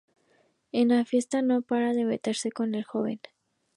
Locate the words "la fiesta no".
0.87-1.61